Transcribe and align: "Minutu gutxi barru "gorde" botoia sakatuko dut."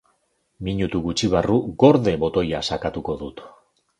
"Minutu 0.67 1.01
gutxi 1.07 1.29
barru 1.33 1.59
"gorde" 1.85 2.15
botoia 2.25 2.61
sakatuko 2.71 3.19
dut." 3.23 3.47